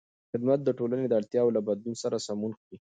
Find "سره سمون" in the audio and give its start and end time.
2.03-2.51